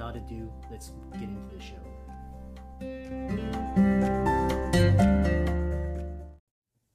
Without 0.00 0.16
ado, 0.16 0.50
let's 0.70 0.92
get 1.12 1.24
into 1.24 1.54
the 1.54 1.60
show. 1.60 1.76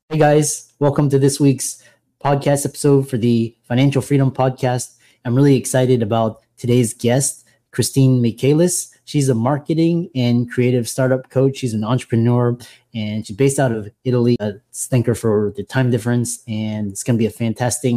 Hey 0.09 0.17
guys, 0.17 0.73
welcome 0.79 1.07
to 1.11 1.19
this 1.19 1.39
week's 1.39 1.83
podcast 2.19 2.65
episode 2.65 3.07
for 3.07 3.17
the 3.17 3.55
Financial 3.61 4.01
Freedom 4.01 4.31
Podcast. 4.31 4.95
I'm 5.23 5.35
really 5.35 5.55
excited 5.55 6.01
about 6.01 6.41
today's 6.57 6.95
guest, 6.95 7.45
Christine 7.69 8.23
Michaelis. 8.23 8.97
She's 9.03 9.29
a 9.29 9.35
marketing 9.35 10.09
and 10.15 10.49
creative 10.49 10.89
startup 10.89 11.29
coach. 11.29 11.57
She's 11.57 11.75
an 11.75 11.83
entrepreneur 11.83 12.57
and 12.95 13.27
she's 13.27 13.37
based 13.37 13.59
out 13.59 13.71
of 13.71 13.87
Italy. 14.03 14.35
Uh, 14.39 14.53
thank 14.73 15.05
her 15.05 15.13
for 15.13 15.53
the 15.55 15.63
time 15.63 15.91
difference. 15.91 16.39
And 16.47 16.91
it's 16.91 17.03
going 17.03 17.17
to 17.17 17.21
be 17.21 17.27
a 17.27 17.29
fantastic 17.29 17.93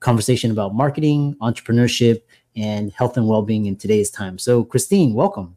conversation 0.00 0.50
about 0.50 0.74
marketing, 0.74 1.36
entrepreneurship, 1.42 2.22
and 2.60 2.92
health 2.92 3.16
and 3.16 3.28
well 3.28 3.42
being 3.42 3.66
in 3.66 3.76
today's 3.76 4.10
time. 4.10 4.38
So, 4.38 4.64
Christine, 4.64 5.14
welcome. 5.14 5.56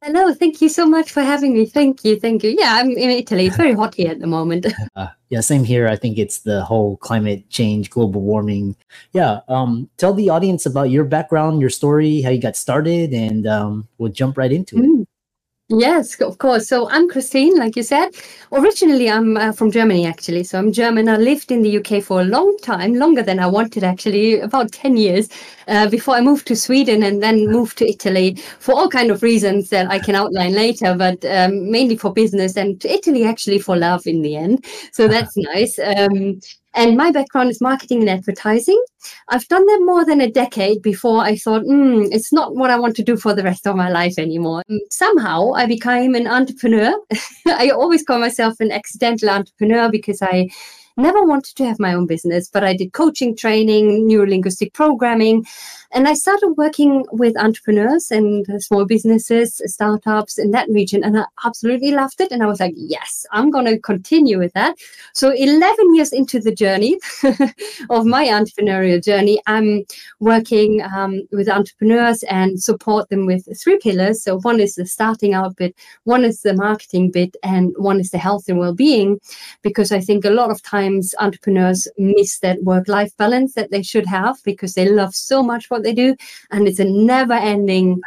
Hello, 0.00 0.32
thank 0.32 0.62
you 0.62 0.68
so 0.68 0.86
much 0.86 1.10
for 1.10 1.22
having 1.22 1.54
me. 1.54 1.66
Thank 1.66 2.04
you, 2.04 2.20
thank 2.20 2.44
you. 2.44 2.54
Yeah, 2.56 2.76
I'm 2.76 2.90
in 2.92 3.10
Italy. 3.10 3.46
It's 3.46 3.56
very 3.56 3.74
hot 3.74 3.96
here 3.96 4.12
at 4.12 4.20
the 4.20 4.28
moment. 4.28 4.66
Uh, 4.94 5.08
yeah, 5.28 5.40
same 5.40 5.62
here. 5.62 5.86
I 5.86 5.96
think 5.96 6.18
it's 6.18 6.40
the 6.40 6.64
whole 6.64 6.96
climate 6.96 7.48
change, 7.50 7.90
global 7.90 8.20
warming. 8.20 8.74
Yeah, 9.12 9.40
um, 9.48 9.88
tell 9.96 10.14
the 10.14 10.30
audience 10.30 10.66
about 10.66 10.90
your 10.90 11.04
background, 11.04 11.60
your 11.60 11.70
story, 11.70 12.20
how 12.22 12.30
you 12.30 12.40
got 12.40 12.56
started, 12.56 13.12
and 13.12 13.46
um, 13.46 13.86
we'll 13.98 14.10
jump 14.10 14.38
right 14.38 14.50
into 14.50 14.78
it. 14.78 15.08
Yes, 15.70 16.18
of 16.22 16.38
course. 16.38 16.66
So 16.66 16.88
I'm 16.88 17.10
Christine, 17.10 17.54
like 17.58 17.76
you 17.76 17.82
said. 17.82 18.08
Originally, 18.52 19.10
I'm 19.10 19.36
uh, 19.36 19.52
from 19.52 19.70
Germany, 19.70 20.06
actually. 20.06 20.44
So 20.44 20.58
I'm 20.58 20.72
German. 20.72 21.10
I 21.10 21.18
lived 21.18 21.52
in 21.52 21.60
the 21.60 21.68
UK 21.68 22.00
for 22.00 22.22
a 22.22 22.24
long 22.24 22.56
time, 22.62 22.94
longer 22.94 23.22
than 23.22 23.38
I 23.38 23.46
wanted, 23.48 23.84
actually, 23.84 24.40
about 24.40 24.72
10 24.72 24.96
years 24.96 25.28
uh, 25.66 25.86
before 25.90 26.14
I 26.14 26.22
moved 26.22 26.46
to 26.46 26.56
Sweden 26.56 27.02
and 27.02 27.22
then 27.22 27.48
moved 27.48 27.76
to 27.78 27.86
Italy 27.86 28.36
for 28.60 28.72
all 28.74 28.88
kind 28.88 29.10
of 29.10 29.22
reasons 29.22 29.68
that 29.68 29.90
I 29.90 29.98
can 29.98 30.14
outline 30.14 30.54
later, 30.54 30.94
but 30.94 31.22
um, 31.26 31.70
mainly 31.70 31.96
for 31.98 32.14
business 32.14 32.56
and 32.56 32.80
to 32.80 32.90
Italy, 32.90 33.24
actually, 33.24 33.58
for 33.58 33.76
love 33.76 34.06
in 34.06 34.22
the 34.22 34.36
end. 34.36 34.64
So 34.92 35.06
that's 35.14 35.36
nice. 35.36 35.78
Um, 35.78 36.40
and 36.78 36.96
my 36.96 37.10
background 37.10 37.50
is 37.50 37.60
marketing 37.60 38.00
and 38.02 38.08
advertising. 38.08 38.80
I've 39.30 39.48
done 39.48 39.66
that 39.66 39.80
more 39.84 40.04
than 40.04 40.20
a 40.20 40.30
decade 40.30 40.80
before 40.80 41.24
I 41.24 41.36
thought, 41.36 41.62
hmm, 41.62 42.04
it's 42.12 42.32
not 42.32 42.54
what 42.54 42.70
I 42.70 42.78
want 42.78 42.94
to 42.96 43.02
do 43.02 43.16
for 43.16 43.34
the 43.34 43.42
rest 43.42 43.66
of 43.66 43.74
my 43.74 43.90
life 43.90 44.14
anymore. 44.16 44.62
Somehow 44.88 45.54
I 45.54 45.66
became 45.66 46.14
an 46.14 46.28
entrepreneur. 46.28 46.94
I 47.48 47.70
always 47.70 48.04
call 48.04 48.20
myself 48.20 48.60
an 48.60 48.70
accidental 48.70 49.28
entrepreneur 49.28 49.90
because 49.90 50.22
I 50.22 50.48
never 50.98 51.24
wanted 51.24 51.56
to 51.56 51.66
have 51.66 51.78
my 51.78 51.94
own 51.94 52.06
business, 52.06 52.48
but 52.48 52.64
I 52.64 52.74
did 52.74 52.92
coaching 52.92 53.36
training, 53.36 54.08
neurolinguistic 54.08 54.72
programming, 54.72 55.46
and 55.92 56.06
I 56.06 56.12
started 56.12 56.54
working 56.58 57.06
with 57.12 57.38
entrepreneurs 57.38 58.10
and 58.10 58.46
small 58.62 58.84
businesses, 58.84 59.62
startups 59.64 60.38
in 60.38 60.50
that 60.50 60.68
region. 60.68 61.02
And 61.02 61.18
I 61.18 61.24
absolutely 61.46 61.92
loved 61.92 62.20
it. 62.20 62.30
And 62.30 62.42
I 62.42 62.46
was 62.46 62.60
like, 62.60 62.74
yes, 62.76 63.24
I'm 63.32 63.50
going 63.50 63.64
to 63.64 63.78
continue 63.78 64.38
with 64.38 64.52
that. 64.52 64.76
So 65.14 65.30
11 65.30 65.94
years 65.94 66.12
into 66.12 66.40
the 66.40 66.54
journey 66.54 66.98
of 67.90 68.04
my 68.04 68.26
entrepreneurial 68.26 69.02
journey, 69.02 69.40
I'm 69.46 69.84
working 70.20 70.82
um, 70.82 71.26
with 71.32 71.48
entrepreneurs 71.48 72.22
and 72.24 72.62
support 72.62 73.08
them 73.08 73.24
with 73.24 73.48
three 73.58 73.78
pillars. 73.78 74.22
So 74.22 74.40
one 74.40 74.60
is 74.60 74.74
the 74.74 74.84
starting 74.84 75.32
out 75.32 75.56
bit, 75.56 75.74
one 76.04 76.24
is 76.24 76.42
the 76.42 76.54
marketing 76.54 77.10
bit, 77.10 77.34
and 77.42 77.74
one 77.78 77.98
is 77.98 78.10
the 78.10 78.18
health 78.18 78.44
and 78.48 78.58
well-being. 78.58 79.20
Because 79.62 79.90
I 79.90 80.00
think 80.00 80.26
a 80.26 80.30
lot 80.30 80.50
of 80.50 80.62
times 80.62 80.87
entrepreneurs 81.18 81.88
miss 81.96 82.40
that 82.40 82.62
work-life 82.62 83.16
balance 83.16 83.54
that 83.54 83.70
they 83.70 83.82
should 83.82 84.06
have 84.06 84.36
because 84.44 84.74
they 84.74 84.88
love 84.88 85.14
so 85.14 85.42
much 85.42 85.70
what 85.70 85.78
what 85.78 85.84
they 85.84 85.94
do 85.94 86.16
and 86.50 86.66
it's 86.66 86.80
a 86.80 86.84
never 86.84 87.34
ending 87.34 88.00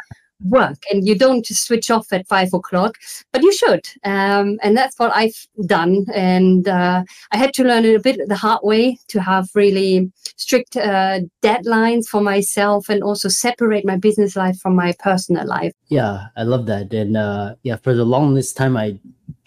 work. 0.44 0.82
And 0.90 1.06
you 1.06 1.16
don't 1.16 1.44
just 1.44 1.64
switch 1.66 1.88
off 1.88 2.12
at 2.12 2.26
five 2.26 2.52
o'clock 2.52 2.96
but 3.32 3.42
you 3.42 3.52
should. 3.52 3.86
Um, 4.04 4.58
and 4.62 4.76
that's 4.76 4.98
what 4.98 5.12
i've 5.14 5.46
done. 5.66 6.04
And 6.14 6.68
uh, 6.68 7.04
i 7.32 7.36
had 7.36 7.54
to 7.54 7.64
learn 7.64 7.84
it 7.84 7.94
a 7.94 8.00
bit 8.00 8.28
the 8.28 8.36
hard 8.46 8.60
way 8.62 8.98
to 9.08 9.20
have 9.20 9.48
really 9.54 10.10
strict 10.36 10.76
uh, 10.76 11.20
deadlines 11.42 12.06
for 12.06 12.20
myself 12.20 12.88
and 12.88 13.02
also 13.02 13.28
separate 13.28 13.84
my 13.86 13.96
business 13.96 14.34
life 14.36 14.58
from 14.58 14.74
my 14.74 14.92
personal 14.98 15.46
life. 15.46 15.72
Yeah 15.88 16.26
i 16.36 16.42
love 16.42 16.66
that. 16.66 16.92
And 16.92 17.16
uh, 17.16 17.54
yeah 17.62 17.76
for 17.76 17.94
the 17.94 18.04
longest 18.16 18.56
time 18.56 18.76
i 18.76 18.98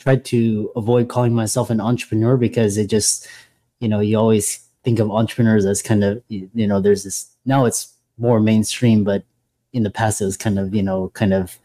tried 0.06 0.24
to 0.26 0.72
avoid 0.76 1.10
calling 1.10 1.34
myself 1.34 1.70
an 1.70 1.82
entrepreneur 1.82 2.38
because 2.38 2.78
it 2.78 2.88
just 2.88 3.28
you 3.80 3.90
know 3.90 4.00
you 4.00 4.18
always 4.18 4.60
think 4.84 5.00
of 5.00 5.12
entrepreneurs 5.12 5.66
as 5.66 5.82
kind 5.82 6.04
of 6.04 6.22
you 6.30 6.68
know 6.68 6.80
there's 6.80 7.04
this 7.04 7.36
now 7.46 7.66
it's 7.66 7.96
more 8.18 8.40
mainstream, 8.40 9.04
but 9.04 9.24
in 9.74 9.84
the 9.84 9.90
past 9.90 10.22
it 10.22 10.26
was 10.26 10.38
kind 10.38 10.60
of 10.60 10.74
you 10.74 10.84
know 10.84 11.10
kind 11.10 11.34
of 11.34 11.58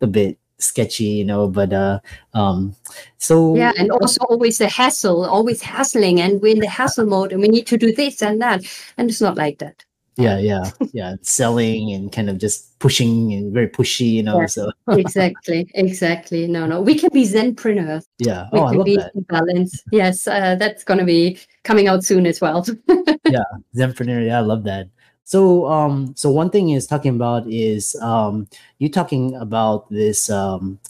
a 0.00 0.06
bit 0.06 0.38
sketchy, 0.58 1.04
you 1.04 1.24
know. 1.24 1.48
But 1.48 1.72
uh, 1.72 2.00
um, 2.34 2.74
so 3.18 3.56
yeah, 3.56 3.72
and 3.78 3.90
also 3.90 4.24
always 4.28 4.58
the 4.58 4.68
hassle, 4.68 5.24
always 5.24 5.62
hassling, 5.62 6.20
and 6.20 6.40
we're 6.40 6.54
in 6.54 6.60
the 6.60 6.68
hassle 6.68 7.06
mode, 7.06 7.32
and 7.32 7.40
we 7.40 7.48
need 7.48 7.66
to 7.68 7.76
do 7.76 7.92
this 7.92 8.22
and 8.22 8.40
that, 8.40 8.64
and 8.96 9.10
it's 9.10 9.20
not 9.20 9.36
like 9.36 9.58
that. 9.58 9.84
Yeah, 10.18 10.38
yeah, 10.38 10.70
yeah. 10.92 11.14
Selling 11.22 11.92
and 11.92 12.10
kind 12.10 12.28
of 12.28 12.38
just 12.38 12.76
pushing 12.80 13.32
and 13.32 13.52
very 13.52 13.68
pushy, 13.68 14.10
you 14.10 14.22
know. 14.22 14.40
Yeah, 14.40 14.46
so 14.46 14.72
exactly, 14.88 15.70
exactly. 15.74 16.48
No, 16.48 16.66
no, 16.66 16.80
we 16.80 16.98
can 16.98 17.10
be 17.12 17.24
zen 17.24 17.54
Zenpreneurs. 17.54 18.04
Yeah. 18.18 18.48
We 18.52 18.58
oh, 18.58 18.64
I 18.64 18.72
love 18.72 18.86
that. 18.86 19.26
Balance. 19.28 19.82
Yes, 19.92 20.26
uh, 20.26 20.56
that's 20.56 20.82
going 20.82 20.98
to 20.98 21.04
be 21.04 21.38
coming 21.62 21.86
out 21.86 22.02
soon 22.04 22.26
as 22.26 22.40
well. 22.40 22.66
yeah, 23.26 23.44
Zenpreneur. 23.76 24.26
Yeah, 24.26 24.38
I 24.38 24.42
love 24.42 24.64
that. 24.64 24.88
So, 25.22 25.68
um, 25.68 26.14
so 26.16 26.30
one 26.30 26.50
thing 26.50 26.70
is 26.70 26.86
talking 26.86 27.14
about 27.14 27.46
is 27.46 27.94
um, 28.02 28.48
you 28.78 28.88
talking 28.88 29.36
about 29.36 29.88
this. 29.90 30.30
Um, 30.30 30.80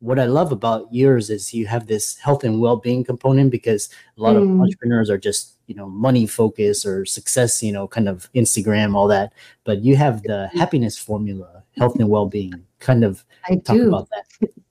what 0.00 0.20
I 0.20 0.26
love 0.26 0.52
about 0.52 0.86
yours 0.92 1.30
is 1.30 1.52
you 1.52 1.66
have 1.66 1.88
this 1.88 2.16
health 2.18 2.44
and 2.44 2.60
well-being 2.60 3.02
component 3.02 3.50
because 3.50 3.88
a 4.16 4.22
lot 4.22 4.36
mm. 4.36 4.42
of 4.42 4.60
entrepreneurs 4.60 5.10
are 5.10 5.18
just 5.18 5.57
you 5.68 5.74
know 5.74 5.88
money 5.88 6.26
focus 6.26 6.84
or 6.84 7.04
success, 7.04 7.62
you 7.62 7.72
know, 7.72 7.86
kind 7.86 8.08
of 8.08 8.28
Instagram, 8.34 8.96
all 8.96 9.06
that. 9.06 9.32
But 9.64 9.82
you 9.84 9.94
have 9.94 10.22
the 10.24 10.50
happiness 10.52 10.98
formula, 10.98 11.62
health 11.76 11.94
and 12.00 12.08
well-being. 12.08 12.64
Kind 12.80 13.04
of 13.04 13.24
I 13.48 13.56
talk 13.56 13.76
do. 13.76 13.88
about 13.88 14.08
that. 14.10 14.50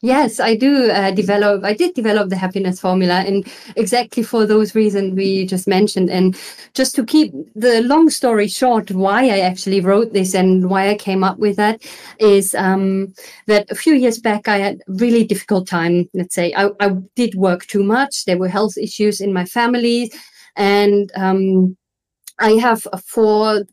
Yes, 0.00 0.38
I 0.38 0.54
do 0.54 0.90
uh, 0.92 1.10
develop. 1.10 1.64
I 1.64 1.74
did 1.74 1.92
develop 1.94 2.28
the 2.28 2.36
happiness 2.36 2.78
formula, 2.80 3.24
and 3.26 3.44
exactly 3.74 4.22
for 4.22 4.46
those 4.46 4.76
reasons 4.76 5.14
we 5.14 5.44
just 5.44 5.66
mentioned. 5.66 6.08
And 6.08 6.36
just 6.72 6.94
to 6.94 7.04
keep 7.04 7.32
the 7.56 7.82
long 7.82 8.08
story 8.08 8.46
short, 8.46 8.92
why 8.92 9.24
I 9.24 9.40
actually 9.40 9.80
wrote 9.80 10.12
this 10.12 10.34
and 10.34 10.70
why 10.70 10.88
I 10.90 10.94
came 10.94 11.24
up 11.24 11.38
with 11.38 11.56
that 11.56 11.82
is 12.20 12.54
um, 12.54 13.12
that 13.48 13.68
a 13.72 13.74
few 13.74 13.94
years 13.94 14.20
back 14.20 14.46
I 14.46 14.58
had 14.58 14.82
really 14.86 15.24
difficult 15.24 15.66
time. 15.66 16.08
Let's 16.14 16.34
say 16.36 16.54
I, 16.56 16.70
I 16.78 16.90
did 17.16 17.34
work 17.34 17.66
too 17.66 17.82
much. 17.82 18.24
There 18.24 18.38
were 18.38 18.48
health 18.48 18.78
issues 18.78 19.20
in 19.20 19.32
my 19.32 19.46
family, 19.46 20.12
and 20.54 21.10
um, 21.16 21.76
I 22.40 22.52
have 22.52 22.86
for 23.04 23.64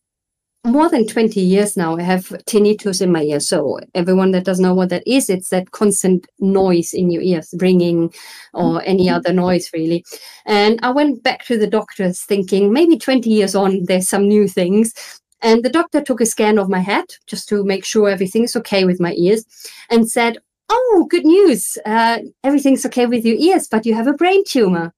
more 0.65 0.89
than 0.89 1.07
20 1.07 1.39
years 1.39 1.77
now, 1.77 1.95
I 1.95 2.01
have 2.01 2.25
tinnitus 2.47 3.01
in 3.01 3.11
my 3.11 3.21
ear. 3.21 3.39
So 3.39 3.79
everyone 3.93 4.31
that 4.31 4.43
doesn't 4.43 4.63
know 4.63 4.73
what 4.73 4.89
that 4.89 5.03
is, 5.05 5.29
it's 5.29 5.49
that 5.49 5.71
constant 5.71 6.27
noise 6.39 6.93
in 6.93 7.11
your 7.11 7.21
ears, 7.21 7.53
ringing 7.59 8.13
or 8.53 8.81
any 8.83 9.05
mm-hmm. 9.05 9.15
other 9.15 9.31
noise 9.31 9.69
really. 9.73 10.03
And 10.45 10.79
I 10.83 10.91
went 10.91 11.23
back 11.23 11.45
to 11.45 11.57
the 11.57 11.67
doctors 11.67 12.21
thinking 12.21 12.73
maybe 12.73 12.97
20 12.97 13.29
years 13.29 13.55
on, 13.55 13.83
there's 13.85 14.09
some 14.09 14.27
new 14.27 14.47
things. 14.47 14.93
And 15.41 15.63
the 15.63 15.69
doctor 15.69 16.01
took 16.01 16.21
a 16.21 16.25
scan 16.25 16.57
of 16.57 16.69
my 16.69 16.79
head 16.79 17.05
just 17.27 17.47
to 17.49 17.63
make 17.63 17.85
sure 17.85 18.09
everything's 18.09 18.55
okay 18.55 18.85
with 18.85 18.99
my 18.99 19.13
ears 19.13 19.45
and 19.89 20.09
said, 20.09 20.39
Oh, 20.67 21.05
good 21.11 21.25
news. 21.25 21.77
Uh, 21.85 22.19
everything's 22.43 22.85
okay 22.87 23.05
with 23.05 23.23
your 23.23 23.35
ears, 23.37 23.67
but 23.67 23.85
you 23.85 23.93
have 23.93 24.07
a 24.07 24.13
brain 24.13 24.43
tumor. 24.45 24.91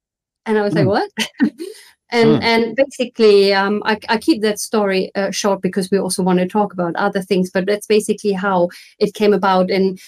And 0.45 0.57
I 0.57 0.61
was 0.61 0.73
mm. 0.73 0.77
like, 0.77 0.87
what? 0.87 1.11
and 2.11 2.29
mm. 2.29 2.43
and 2.43 2.75
basically 2.75 3.53
um, 3.53 3.81
I, 3.85 3.99
I, 4.09 4.17
keep 4.17 4.41
that 4.41 4.59
story 4.59 5.11
uh, 5.15 5.31
short 5.31 5.61
because 5.61 5.91
we 5.91 5.99
also 5.99 6.23
want 6.23 6.39
to 6.39 6.47
talk 6.47 6.73
about 6.73 6.95
other 6.95 7.21
things 7.21 7.49
but 7.49 7.65
that's 7.65 7.87
basically 7.87 8.31
how 8.31 8.69
it 8.99 9.13
came 9.13 9.33
about 9.33 9.69
and 9.69 9.99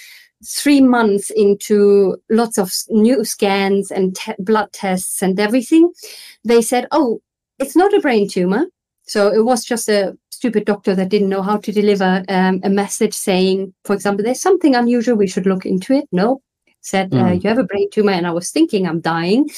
three 0.45 0.79
months 0.79 1.29
into 1.31 2.15
lots 2.29 2.57
of 2.57 2.71
new 2.89 3.25
scans 3.25 3.91
and 3.91 4.15
te- 4.15 4.35
blood 4.39 4.71
tests 4.71 5.21
and 5.21 5.39
everything 5.39 5.91
they 6.45 6.61
said 6.61 6.87
oh 6.91 7.21
it's 7.59 7.75
not 7.75 7.93
a 7.93 7.99
brain 7.99 8.27
tumor 8.27 8.65
so 9.09 9.33
it 9.33 9.43
was 9.43 9.65
just 9.65 9.89
a 9.89 10.15
stupid 10.29 10.65
doctor 10.65 10.95
that 10.95 11.09
didn't 11.09 11.29
know 11.29 11.41
how 11.41 11.57
to 11.57 11.71
deliver 11.71 12.23
um, 12.29 12.61
a 12.63 12.69
message 12.69 13.13
saying, 13.13 13.73
for 13.83 13.93
example, 13.93 14.23
there's 14.23 14.39
something 14.39 14.75
unusual, 14.75 15.17
we 15.17 15.27
should 15.27 15.45
look 15.45 15.65
into 15.65 15.93
it. 15.93 16.05
No, 16.11 16.41
said, 16.81 17.11
mm. 17.11 17.21
uh, 17.21 17.33
you 17.33 17.49
have 17.49 17.57
a 17.57 17.63
brain 17.63 17.89
tumor. 17.91 18.11
And 18.11 18.25
I 18.25 18.31
was 18.31 18.51
thinking 18.51 18.87
I'm 18.87 19.01
dying. 19.01 19.49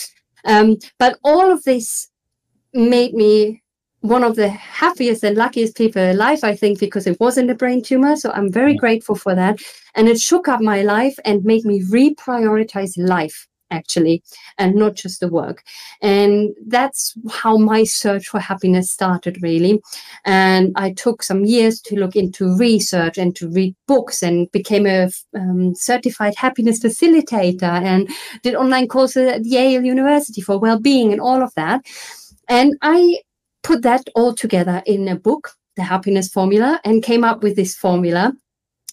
Um, 0.46 0.78
but 0.98 1.20
all 1.24 1.52
of 1.52 1.64
this 1.64 2.08
made 2.74 3.14
me 3.14 3.62
one 4.02 4.24
of 4.24 4.36
the 4.36 4.50
happiest 4.50 5.24
and 5.24 5.38
luckiest 5.38 5.76
people 5.76 6.02
alive, 6.02 6.40
I 6.44 6.56
think, 6.56 6.80
because 6.80 7.06
it 7.06 7.20
wasn't 7.20 7.52
a 7.52 7.56
brain 7.56 7.84
tumor. 7.84 8.16
So 8.16 8.32
I'm 8.32 8.52
very 8.52 8.76
grateful 8.76 9.16
for 9.16 9.36
that. 9.36 9.60
And 9.96 10.08
it 10.08 10.20
shook 10.20 10.48
up 10.48 10.60
my 10.62 10.82
life 10.82 11.18
and 11.24 11.46
made 11.46 11.66
me 11.66 11.84
reprioritize 11.84 12.94
life 12.98 13.48
actually, 13.72 14.22
and 14.58 14.76
not 14.76 14.96
just 14.96 15.22
the 15.22 15.28
work. 15.30 15.64
And 16.02 16.54
that's 16.68 17.14
how 17.30 17.58
my 17.58 17.84
search 17.84 18.28
for 18.28 18.40
happiness 18.40 18.92
started, 18.92 19.42
really. 19.42 19.82
And 20.26 20.74
I 20.76 20.92
took 20.92 21.24
some 21.24 21.46
years 21.46 21.80
to 21.82 21.96
look 21.96 22.16
into 22.16 22.56
research 22.58 23.18
and 23.18 23.36
to 23.38 23.50
read 23.50 23.76
books 23.88 24.22
and 24.22 24.52
became 24.52 24.86
a 24.86 25.10
um, 25.36 25.74
certified 25.74 26.36
happiness 26.36 26.80
facilitator 26.80 27.64
and 27.64 28.10
did 28.44 28.56
online 28.56 28.88
courses 28.88 29.30
at 29.30 29.46
Yale 29.46 29.84
University 29.84 30.42
for 30.42 30.60
well-being 30.60 31.12
and 31.12 31.22
all 31.22 31.42
of 31.42 31.54
that. 31.56 31.82
And 32.52 32.76
I 32.82 33.22
put 33.64 33.82
that 33.84 34.10
all 34.14 34.36
together 34.36 34.84
in 34.86 35.08
a 35.08 35.16
book, 35.16 35.52
The 35.78 35.84
Happiness 35.84 36.28
Formula, 36.28 36.82
and 36.84 37.02
came 37.02 37.24
up 37.24 37.44
with 37.44 37.56
this 37.56 37.78
formula 37.78 38.34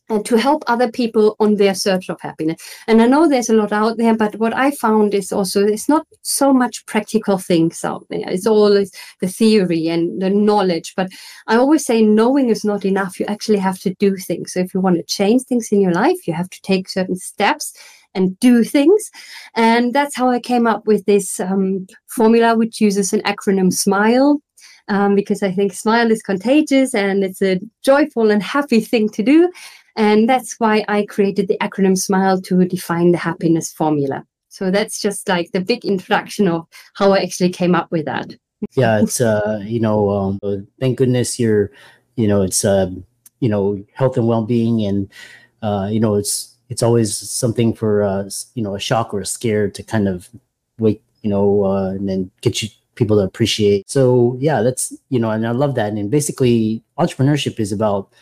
and 0.09 0.25
to 0.27 0.37
help 0.37 0.63
other 0.69 0.89
people 0.89 1.35
on 1.41 1.57
their 1.57 1.75
search 1.75 2.09
of 2.09 2.21
happiness. 2.21 2.63
And 2.87 3.03
I 3.03 3.07
know 3.07 3.29
there's 3.29 3.51
a 3.51 3.57
lot 3.57 3.73
out 3.73 3.97
there, 3.97 4.15
but 4.15 4.37
what 4.37 4.55
I 4.55 4.71
found 4.71 5.13
is 5.13 5.33
also 5.33 5.67
it's 5.67 5.89
not 5.89 6.07
so 6.23 6.53
much 6.53 6.87
practical 6.87 7.37
things 7.37 7.85
out 7.85 8.07
there. 8.11 8.31
It's 8.31 8.47
all 8.47 8.71
the 8.71 9.27
theory 9.27 9.89
and 9.89 10.23
the 10.23 10.31
knowledge. 10.31 10.95
But 10.97 11.11
I 11.49 11.57
always 11.57 11.85
say 11.85 12.01
knowing 12.01 12.51
is 12.51 12.65
not 12.65 12.85
enough. 12.85 13.19
You 13.19 13.27
actually 13.27 13.59
have 13.59 13.81
to 13.81 13.93
do 13.95 14.17
things. 14.17 14.53
So 14.53 14.61
if 14.61 14.73
you 14.73 14.81
want 14.81 14.99
to 14.99 15.03
change 15.03 15.43
things 15.43 15.73
in 15.73 15.81
your 15.81 15.93
life, 15.93 16.29
you 16.29 16.33
have 16.33 16.51
to 16.51 16.63
take 16.63 16.89
certain 16.89 17.17
steps 17.17 17.75
and 18.15 18.39
do 18.41 18.65
things. 18.65 19.11
And 19.55 19.95
that's 19.95 20.17
how 20.17 20.29
I 20.31 20.41
came 20.41 20.67
up 20.67 20.87
with 20.87 21.05
this 21.07 21.41
um, 21.41 21.87
formula, 22.09 22.57
which 22.57 22.81
uses 22.81 23.13
an 23.13 23.23
acronym 23.23 23.73
SMILE. 23.73 24.41
Um, 24.91 25.15
because 25.15 25.43
I 25.43 25.53
think 25.53 25.75
smile 25.75 26.11
is 26.11 26.23
contagious 26.23 26.95
and 26.95 27.23
it's 27.23 27.43
a 27.43 27.61
joyful 27.85 28.31
and 28.31 28.43
happy 28.43 28.81
thing 28.81 29.11
to 29.11 29.23
do. 29.23 29.53
And 29.97 30.27
that's 30.27 30.55
why 30.57 30.83
I 30.89 31.05
created 31.05 31.47
the 31.47 31.59
acronym 31.59 31.99
SMILE 31.99 32.41
to 32.43 32.65
define 32.65 33.13
the 33.13 33.19
happiness 33.19 33.71
formula. 33.71 34.25
So 34.49 34.71
that's 34.71 34.99
just 34.99 35.29
like 35.29 35.53
the 35.53 35.61
big 35.61 35.85
introduction 35.85 36.49
of 36.49 36.67
how 36.95 37.13
I 37.13 37.19
actually 37.19 37.51
came 37.51 37.75
up 37.75 37.93
with 37.93 38.07
that. 38.07 38.33
Yeah, 38.75 39.01
it's 39.01 39.21
uh, 39.21 39.61
you 39.63 39.79
know, 39.79 40.11
um, 40.11 40.67
thank 40.81 40.99
goodness 40.99 41.39
you're, 41.39 41.71
you 42.17 42.27
know, 42.27 42.43
it's 42.43 42.65
uh, 42.65 42.91
you 43.41 43.49
know, 43.49 43.85
health 43.95 44.17
and 44.17 44.27
well-being, 44.27 44.85
and 44.85 45.13
uh, 45.63 45.89
you 45.93 46.01
know, 46.01 46.15
it's 46.15 46.57
it's 46.69 46.83
always 46.83 47.17
something 47.17 47.75
for 47.75 48.03
uh, 48.03 48.29
you 48.55 48.63
know, 48.63 48.75
a 48.75 48.81
shock 48.81 49.15
or 49.15 49.21
a 49.21 49.27
scare 49.27 49.71
to 49.71 49.83
kind 49.83 50.09
of 50.09 50.29
wake, 50.79 51.03
you 51.23 51.31
know, 51.31 51.65
uh, 51.65 51.91
and 51.91 52.09
then 52.09 52.31
get 52.41 52.63
you 52.63 52.69
people 52.95 53.17
to 53.17 53.23
appreciate. 53.23 53.89
So 53.89 54.37
yeah, 54.41 54.61
that's 54.61 54.93
you 55.09 55.19
know, 55.19 55.31
and 55.31 55.47
I 55.47 55.53
love 55.53 55.75
that. 55.77 55.93
And 55.93 56.11
basically, 56.11 56.83
entrepreneurship 56.99 57.59
is 57.59 57.73
about 57.73 58.13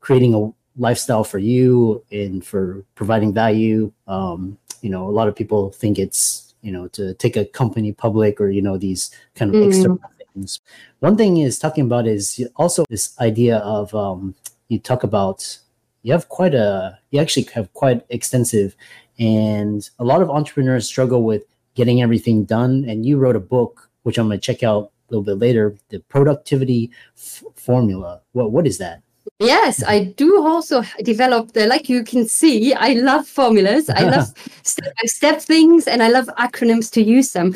creating 0.00 0.34
a 0.34 0.52
lifestyle 0.76 1.24
for 1.24 1.38
you 1.38 2.04
and 2.10 2.44
for 2.44 2.84
providing 2.94 3.32
value. 3.32 3.92
Um, 4.06 4.58
you 4.82 4.90
know, 4.90 5.06
a 5.08 5.14
lot 5.14 5.28
of 5.28 5.36
people 5.36 5.70
think 5.70 5.98
it's 5.98 6.54
you 6.62 6.72
know 6.72 6.88
to 6.88 7.14
take 7.14 7.36
a 7.36 7.44
company 7.44 7.92
public 7.92 8.40
or 8.40 8.50
you 8.50 8.60
know 8.60 8.76
these 8.76 9.10
kind 9.34 9.54
of 9.54 9.60
mm. 9.62 9.68
external 9.68 10.00
things. 10.34 10.60
One 11.00 11.16
thing 11.16 11.38
is 11.38 11.58
talking 11.58 11.84
about 11.84 12.06
is 12.06 12.46
also 12.56 12.84
this 12.90 13.18
idea 13.20 13.58
of 13.58 13.94
um, 13.94 14.34
you 14.68 14.78
talk 14.78 15.04
about 15.04 15.58
you 16.04 16.12
have 16.12 16.28
quite 16.28 16.54
a 16.54 16.96
you 17.10 17.20
actually 17.20 17.48
have 17.54 17.72
quite 17.74 18.04
extensive 18.10 18.76
and 19.18 19.90
a 19.98 20.04
lot 20.04 20.22
of 20.22 20.30
entrepreneurs 20.30 20.86
struggle 20.86 21.24
with 21.24 21.42
getting 21.74 22.02
everything 22.02 22.44
done 22.44 22.84
and 22.86 23.04
you 23.04 23.18
wrote 23.18 23.34
a 23.34 23.40
book 23.40 23.90
which 24.04 24.18
i'm 24.18 24.28
going 24.28 24.38
to 24.38 24.46
check 24.46 24.62
out 24.62 24.84
a 24.84 25.12
little 25.12 25.24
bit 25.24 25.38
later 25.38 25.74
the 25.88 25.98
productivity 26.00 26.90
f- 27.16 27.42
formula 27.56 28.20
what 28.32 28.52
what 28.52 28.66
is 28.66 28.78
that 28.78 29.00
Yes, 29.40 29.82
I 29.82 30.04
do 30.16 30.46
also 30.46 30.82
develop 31.02 31.52
the, 31.52 31.66
like 31.66 31.88
you 31.88 32.04
can 32.04 32.28
see, 32.28 32.74
I 32.74 32.92
love 32.92 33.26
formulas. 33.26 33.88
I 33.88 34.02
love 34.02 34.32
step 34.62 34.94
by 34.96 35.06
step 35.06 35.40
things 35.40 35.88
and 35.88 36.02
I 36.02 36.08
love 36.08 36.26
acronyms 36.38 36.90
to 36.92 37.02
use 37.02 37.32
them. 37.32 37.54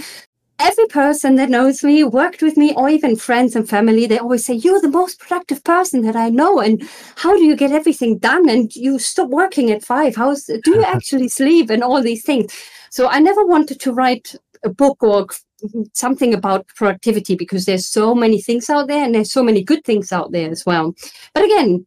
Every 0.61 0.87
person 0.87 1.37
that 1.37 1.51
knows 1.51 1.85
me, 1.85 2.03
worked 2.03 2.43
with 2.43 2.57
me, 2.57 2.75
or 2.75 2.89
even 2.89 3.15
friends 3.15 3.55
and 3.55 3.69
family, 3.69 4.07
they 4.07 4.19
always 4.19 4.45
say, 4.45 4.55
You're 4.55 4.81
the 4.81 4.89
most 4.89 5.21
productive 5.21 5.63
person 5.63 6.03
that 6.03 6.17
I 6.17 6.31
know. 6.31 6.61
And 6.61 6.83
how 7.17 7.37
do 7.37 7.45
you 7.45 7.55
get 7.55 7.71
everything 7.71 8.19
done? 8.19 8.49
And 8.49 8.75
you 8.75 8.99
stop 8.99 9.29
working 9.29 9.71
at 9.71 9.85
five. 9.85 10.17
How's 10.17 10.45
do 10.47 10.61
you 10.67 10.83
actually 10.87 11.29
sleep? 11.29 11.71
And 11.71 11.83
all 11.83 12.03
these 12.03 12.25
things. 12.25 12.53
So 12.91 13.09
I 13.09 13.21
never 13.21 13.45
wanted 13.45 13.81
to 13.81 13.93
write 13.93 14.35
a 14.65 14.69
book 14.69 15.03
or 15.03 15.27
something 15.93 16.35
about 16.35 16.67
productivity 16.69 17.35
because 17.35 17.65
there's 17.65 17.87
so 17.87 18.15
many 18.15 18.41
things 18.41 18.71
out 18.71 18.89
there 18.89 19.05
and 19.05 19.15
there's 19.15 19.33
so 19.33 19.43
many 19.43 19.63
good 19.63 19.85
things 19.85 20.13
out 20.13 20.33
there 20.33 20.51
as 20.51 20.65
well. 20.65 20.95
But 21.35 21.45
again, 21.45 21.87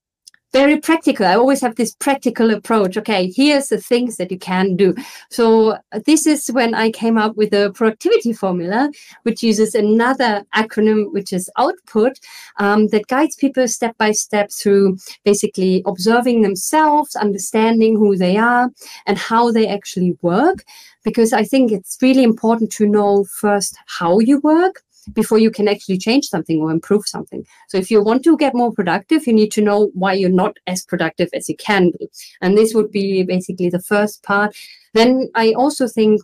very 0.53 0.77
practical. 0.79 1.25
I 1.25 1.35
always 1.35 1.61
have 1.61 1.75
this 1.75 1.95
practical 1.95 2.51
approach. 2.51 2.97
Okay, 2.97 3.31
here's 3.31 3.69
the 3.69 3.77
things 3.77 4.17
that 4.17 4.31
you 4.31 4.37
can 4.37 4.75
do. 4.75 4.93
So 5.29 5.77
this 6.05 6.27
is 6.27 6.47
when 6.47 6.73
I 6.73 6.91
came 6.91 7.17
up 7.17 7.37
with 7.37 7.53
a 7.53 7.71
productivity 7.73 8.33
formula, 8.33 8.91
which 9.23 9.43
uses 9.43 9.75
another 9.75 10.43
acronym, 10.55 11.11
which 11.13 11.31
is 11.31 11.49
output, 11.57 12.19
um, 12.57 12.87
that 12.87 13.07
guides 13.07 13.35
people 13.35 13.67
step 13.67 13.97
by 13.97 14.11
step 14.11 14.51
through 14.51 14.97
basically 15.23 15.83
observing 15.85 16.41
themselves, 16.41 17.15
understanding 17.15 17.97
who 17.97 18.17
they 18.17 18.37
are, 18.37 18.69
and 19.05 19.17
how 19.17 19.51
they 19.51 19.67
actually 19.67 20.17
work. 20.21 20.63
Because 21.03 21.33
I 21.33 21.43
think 21.43 21.71
it's 21.71 21.97
really 22.01 22.23
important 22.23 22.71
to 22.73 22.85
know 22.85 23.23
first 23.23 23.75
how 23.87 24.19
you 24.19 24.39
work 24.39 24.83
before 25.13 25.39
you 25.39 25.51
can 25.51 25.67
actually 25.67 25.97
change 25.97 26.27
something 26.27 26.59
or 26.61 26.71
improve 26.71 27.07
something. 27.07 27.45
So 27.69 27.77
if 27.77 27.89
you 27.91 28.03
want 28.03 28.23
to 28.23 28.37
get 28.37 28.55
more 28.55 28.71
productive, 28.71 29.27
you 29.27 29.33
need 29.33 29.51
to 29.53 29.61
know 29.61 29.91
why 29.93 30.13
you're 30.13 30.29
not 30.29 30.57
as 30.67 30.85
productive 30.85 31.29
as 31.33 31.49
you 31.49 31.55
can 31.57 31.91
be. 31.91 32.09
And 32.41 32.57
this 32.57 32.73
would 32.73 32.91
be 32.91 33.23
basically 33.23 33.69
the 33.69 33.81
first 33.81 34.23
part. 34.23 34.55
Then 34.93 35.29
I 35.35 35.53
also 35.53 35.87
think 35.87 36.21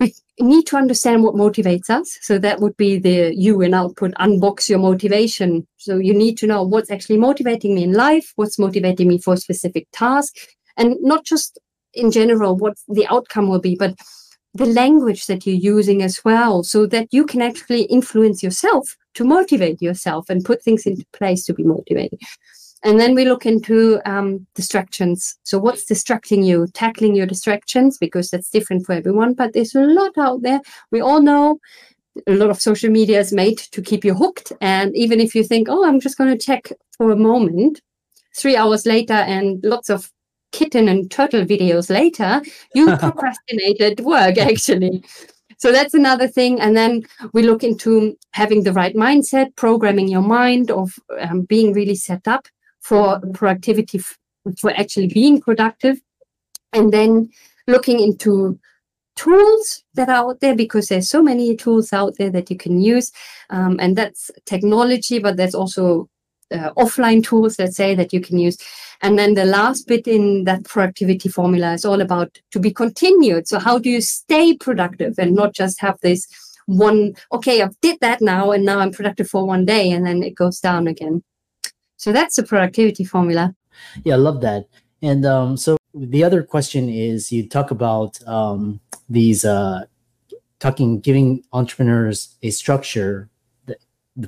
we 0.00 0.12
need 0.40 0.66
to 0.66 0.76
understand 0.76 1.22
what 1.22 1.34
motivates 1.34 1.90
us. 1.90 2.18
So 2.20 2.38
that 2.38 2.60
would 2.60 2.76
be 2.76 2.98
the 2.98 3.34
you 3.34 3.60
and 3.62 3.74
output, 3.74 4.12
unbox 4.14 4.68
your 4.68 4.78
motivation. 4.78 5.66
So 5.76 5.98
you 5.98 6.14
need 6.14 6.36
to 6.38 6.46
know 6.46 6.62
what's 6.62 6.90
actually 6.90 7.18
motivating 7.18 7.74
me 7.74 7.84
in 7.84 7.92
life, 7.92 8.32
what's 8.36 8.58
motivating 8.58 9.08
me 9.08 9.18
for 9.18 9.34
a 9.34 9.38
specific 9.38 9.86
task, 9.92 10.34
and 10.76 10.96
not 11.00 11.24
just 11.24 11.58
in 11.94 12.10
general 12.10 12.56
what 12.56 12.74
the 12.88 13.06
outcome 13.06 13.48
will 13.48 13.60
be, 13.60 13.76
but 13.76 13.94
the 14.56 14.66
language 14.66 15.26
that 15.26 15.46
you're 15.46 15.74
using 15.76 16.02
as 16.02 16.24
well, 16.24 16.62
so 16.62 16.86
that 16.86 17.08
you 17.12 17.24
can 17.24 17.42
actually 17.42 17.82
influence 17.82 18.42
yourself 18.42 18.96
to 19.14 19.24
motivate 19.24 19.80
yourself 19.80 20.28
and 20.28 20.44
put 20.44 20.62
things 20.62 20.86
into 20.86 21.04
place 21.12 21.44
to 21.46 21.54
be 21.54 21.62
motivated. 21.62 22.20
And 22.82 23.00
then 23.00 23.14
we 23.14 23.24
look 23.24 23.46
into 23.46 24.00
um, 24.04 24.46
distractions. 24.54 25.36
So, 25.42 25.58
what's 25.58 25.84
distracting 25.84 26.42
you? 26.42 26.66
Tackling 26.74 27.16
your 27.16 27.26
distractions, 27.26 27.98
because 27.98 28.30
that's 28.30 28.50
different 28.50 28.86
for 28.86 28.92
everyone, 28.92 29.34
but 29.34 29.52
there's 29.52 29.74
a 29.74 29.80
lot 29.80 30.12
out 30.18 30.42
there. 30.42 30.60
We 30.90 31.00
all 31.00 31.20
know 31.20 31.58
a 32.26 32.32
lot 32.32 32.50
of 32.50 32.60
social 32.60 32.90
media 32.90 33.20
is 33.20 33.32
made 33.32 33.58
to 33.58 33.82
keep 33.82 34.04
you 34.04 34.14
hooked. 34.14 34.52
And 34.60 34.96
even 34.96 35.20
if 35.20 35.34
you 35.34 35.44
think, 35.44 35.68
oh, 35.68 35.84
I'm 35.84 36.00
just 36.00 36.18
going 36.18 36.30
to 36.30 36.44
check 36.44 36.72
for 36.96 37.10
a 37.10 37.16
moment, 37.16 37.80
three 38.36 38.56
hours 38.56 38.86
later, 38.86 39.14
and 39.14 39.62
lots 39.64 39.90
of 39.90 40.10
kitten 40.52 40.88
and 40.88 41.10
turtle 41.10 41.44
videos 41.44 41.90
later, 41.90 42.42
you 42.74 42.96
procrastinated 42.98 44.00
work 44.00 44.38
actually. 44.38 45.04
So 45.58 45.72
that's 45.72 45.94
another 45.94 46.28
thing. 46.28 46.60
And 46.60 46.76
then 46.76 47.02
we 47.32 47.42
look 47.42 47.64
into 47.64 48.16
having 48.32 48.62
the 48.62 48.72
right 48.72 48.94
mindset, 48.94 49.56
programming 49.56 50.08
your 50.08 50.22
mind, 50.22 50.70
of 50.70 50.92
um, 51.18 51.42
being 51.42 51.72
really 51.72 51.94
set 51.94 52.28
up 52.28 52.46
for 52.80 53.20
productivity, 53.32 54.00
for 54.58 54.70
actually 54.76 55.08
being 55.08 55.40
productive. 55.40 55.98
And 56.72 56.92
then 56.92 57.30
looking 57.66 58.00
into 58.00 58.58
tools 59.16 59.82
that 59.94 60.10
are 60.10 60.28
out 60.28 60.40
there 60.40 60.54
because 60.54 60.88
there's 60.88 61.08
so 61.08 61.22
many 61.22 61.56
tools 61.56 61.92
out 61.92 62.16
there 62.18 62.30
that 62.30 62.50
you 62.50 62.56
can 62.56 62.80
use. 62.80 63.10
Um, 63.48 63.78
and 63.80 63.96
that's 63.96 64.30
technology, 64.44 65.18
but 65.18 65.36
there's 65.36 65.54
also 65.54 66.08
uh, 66.52 66.72
offline 66.74 67.24
tools, 67.24 67.58
let's 67.58 67.76
say, 67.76 67.94
that 67.94 68.12
you 68.12 68.20
can 68.20 68.38
use. 68.38 68.56
And 69.02 69.18
then 69.18 69.34
the 69.34 69.44
last 69.44 69.86
bit 69.86 70.06
in 70.06 70.44
that 70.44 70.64
productivity 70.64 71.28
formula 71.28 71.74
is 71.74 71.84
all 71.84 72.00
about 72.00 72.38
to 72.52 72.60
be 72.60 72.72
continued. 72.72 73.48
So 73.48 73.58
how 73.58 73.78
do 73.78 73.90
you 73.90 74.00
stay 74.00 74.56
productive 74.56 75.14
and 75.18 75.34
not 75.34 75.54
just 75.54 75.80
have 75.80 75.98
this 76.00 76.26
one, 76.66 77.14
okay, 77.32 77.62
I 77.62 77.68
did 77.80 78.00
that 78.00 78.20
now 78.20 78.50
and 78.50 78.64
now 78.64 78.80
I'm 78.80 78.90
productive 78.90 79.28
for 79.28 79.46
one 79.46 79.64
day 79.64 79.90
and 79.90 80.06
then 80.06 80.22
it 80.22 80.34
goes 80.34 80.60
down 80.60 80.86
again. 80.86 81.22
So 81.96 82.12
that's 82.12 82.36
the 82.36 82.42
productivity 82.42 83.04
formula. 83.04 83.54
Yeah, 84.04 84.14
I 84.14 84.18
love 84.18 84.40
that. 84.42 84.66
And 85.02 85.24
um, 85.24 85.56
so 85.56 85.76
the 85.94 86.24
other 86.24 86.42
question 86.42 86.88
is 86.88 87.32
you 87.32 87.48
talk 87.48 87.70
about 87.70 88.26
um, 88.26 88.80
these 89.08 89.44
uh, 89.44 89.84
talking, 90.58 91.00
giving 91.00 91.44
entrepreneurs 91.52 92.36
a 92.42 92.50
structure 92.50 93.28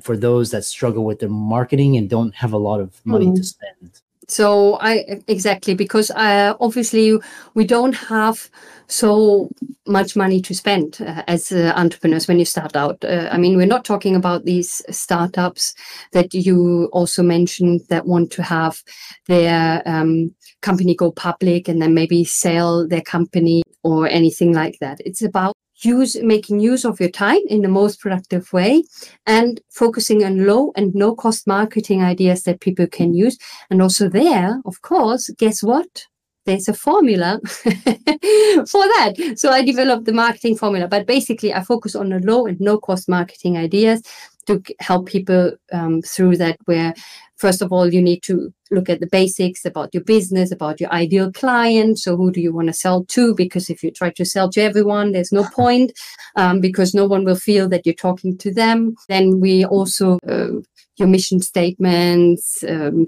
for 0.03 0.17
those 0.17 0.51
that 0.51 0.65
struggle 0.65 1.05
with 1.05 1.21
their 1.21 1.29
marketing 1.29 1.97
and 1.97 2.09
don't 2.09 2.35
have 2.35 2.53
a 2.53 2.59
lot 2.59 2.81
of 2.81 3.01
money 3.05 3.27
mm. 3.27 3.37
to 3.37 3.43
spend? 3.43 4.01
So 4.31 4.79
I 4.81 5.23
exactly 5.27 5.75
because 5.75 6.11
uh, 6.11 6.55
obviously 6.61 7.19
we 7.55 7.67
don't 7.67 7.95
have 7.95 8.51
so 8.89 9.49
much 9.87 10.17
money 10.17 10.43
to 10.43 10.55
spend 10.55 10.99
uh, 11.01 11.23
as 11.27 11.51
uh, 11.51 11.73
entrepreneurs 11.77 12.29
when 12.29 12.39
you 12.39 12.45
start 12.45 12.77
out. 12.77 13.03
Uh, 13.03 13.29
I 13.33 13.39
mean, 13.39 13.57
we're 13.57 13.67
not 13.67 13.87
talking 13.87 14.15
about 14.15 14.45
these 14.45 14.83
startups 14.91 15.75
that 16.13 16.35
you 16.35 16.91
also 16.93 17.23
mentioned 17.23 17.83
that 17.89 18.07
want 18.07 18.31
to 18.33 18.43
have 18.43 18.83
their 19.29 19.83
um, 19.87 20.35
company 20.61 20.95
go 20.95 21.11
public 21.11 21.67
and 21.67 21.81
then 21.81 21.95
maybe 21.95 22.23
sell 22.25 22.87
their 22.87 23.03
company 23.03 23.63
or 23.83 24.09
anything 24.09 24.53
like 24.53 24.79
that. 24.81 25.01
It's 25.07 25.23
about 25.23 25.55
use 25.81 26.17
making 26.23 26.61
use 26.61 26.85
of 26.85 27.01
your 27.01 27.11
time 27.11 27.41
in 27.49 27.63
the 27.63 27.69
most 27.69 28.01
productive 28.01 28.53
way 28.53 28.83
and 29.27 29.61
focusing 29.71 30.25
on 30.25 30.47
low 30.47 30.73
and 30.77 30.95
no 30.95 31.15
cost 31.15 31.47
marketing 31.47 32.03
ideas 32.03 32.43
that 32.43 32.61
people 32.61 32.87
can 32.87 33.15
use. 33.15 33.39
And 33.71 33.83
also 33.83 34.09
there 34.09 34.61
of 34.65 34.83
course 34.83 35.31
guess 35.39 35.63
what? 35.63 36.07
There's 36.47 36.69
a 36.69 36.75
formula 36.75 37.41
for 37.53 38.85
that. 38.95 39.35
So 39.37 39.51
i 39.51 39.63
developed 39.63 40.07
the 40.07 40.13
marketing 40.13 40.57
formula 40.57 40.89
but 40.89 41.07
basically 41.07 41.53
i 41.53 41.63
focus 41.63 41.95
on 41.95 42.09
the 42.09 42.21
low 42.21 42.47
and 42.47 42.59
no 42.61 42.79
cost 42.79 43.09
marketing 43.09 43.57
ideas 43.57 44.03
to 44.49 44.63
help 44.81 45.07
people 45.07 45.53
um, 45.73 46.03
through 46.03 46.37
that 46.39 46.57
where 46.65 46.95
first 47.37 47.63
of 47.63 47.73
all 47.73 47.93
you 47.93 48.03
need 48.03 48.23
to 48.23 48.53
look 48.71 48.89
at 48.89 49.01
the 49.01 49.07
basics 49.07 49.65
about 49.65 49.93
your 49.93 50.03
business 50.03 50.51
about 50.51 50.81
your 50.81 50.93
ideal 50.93 51.31
client. 51.33 51.99
So 51.99 52.17
who 52.17 52.31
do 52.33 52.41
you 52.41 52.53
want 52.53 52.69
to 52.69 52.73
sell 52.73 53.05
to? 53.05 53.35
Because 53.35 53.71
if 53.71 53.83
you 53.83 53.91
try 53.91 54.11
to 54.11 54.25
sell 54.25 54.51
to 54.51 54.61
everyone 54.61 55.13
there's 55.13 55.33
no 55.33 55.45
point 55.45 55.93
um, 56.37 56.61
because 56.61 56.95
no 56.95 57.07
one 57.07 57.25
will 57.25 57.37
feel 57.37 57.69
that 57.69 57.85
you're 57.85 57.95
talking 57.95 58.37
to 58.39 58.53
them. 58.53 58.95
Then 59.09 59.41
we 59.41 59.65
also 59.65 60.19
uh, 60.27 60.61
your 60.97 61.09
mission 61.09 61.41
statements 61.41 62.65
um, 62.65 63.07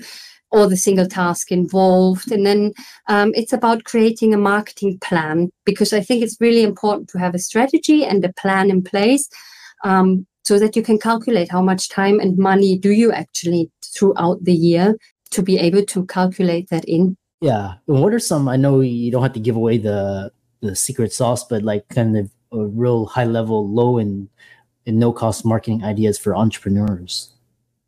all 0.53 0.69
the 0.69 0.77
single 0.77 1.07
task 1.07 1.53
involved. 1.53 2.33
And 2.33 2.45
then 2.45 2.73
um, 3.09 3.33
it's 3.35 3.53
about 3.53 3.85
creating 3.85 4.35
a 4.35 4.39
marketing 4.39 4.99
plan 4.99 5.51
because 5.65 5.93
I 5.93 6.01
think 6.01 6.23
it's 6.23 6.41
really 6.41 6.65
important 6.65 7.09
to 7.11 7.19
have 7.19 7.35
a 7.35 7.39
strategy 7.39 8.05
and 8.05 8.25
a 8.25 8.33
plan 8.33 8.69
in 8.69 8.83
place 8.83 9.29
um, 9.85 10.27
so 10.45 10.59
that 10.59 10.77
you 10.77 10.83
can 10.83 10.99
calculate 10.99 11.51
how 11.51 11.63
much 11.63 11.89
time 11.89 12.21
and 12.21 12.39
money 12.39 12.79
do 12.79 12.91
you 12.91 13.13
actually 13.13 13.71
throughout 13.95 14.43
the 14.45 14.55
year 14.55 14.97
to 15.31 15.43
be 15.43 15.59
able 15.59 15.85
to 15.85 16.07
calculate 16.07 16.69
that 16.71 16.85
in. 16.85 17.17
Yeah. 17.41 17.75
And 17.87 18.01
what 18.03 18.13
are 18.13 18.19
some, 18.19 18.49
I 18.49 18.57
know 18.57 18.81
you 18.81 19.11
don't 19.11 19.23
have 19.23 19.33
to 19.35 19.41
give 19.41 19.57
away 19.57 19.79
the, 19.79 20.33
the 20.61 20.77
secret 20.77 21.13
sauce, 21.13 21.45
but 21.45 21.63
like 21.63 21.89
kind 21.89 22.17
of 22.17 22.31
a 22.53 22.67
real 22.67 23.07
high 23.07 23.25
level, 23.25 23.69
low 23.69 23.99
and, 23.99 24.29
and 24.87 24.99
no 24.99 25.13
cost 25.13 25.45
marketing 25.45 25.85
ideas 25.85 26.19
for 26.19 26.37
entrepreneurs? 26.37 27.31